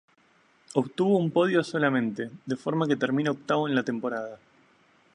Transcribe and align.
Obtuvo 0.73 1.15
un 1.19 1.29
podio 1.29 1.63
solamente, 1.63 2.31
de 2.47 2.55
forma 2.55 2.87
que 2.87 2.95
termina 3.03 3.29
octavo 3.29 3.67
en 3.67 3.75
la 3.75 3.83
temporada. 3.83 4.39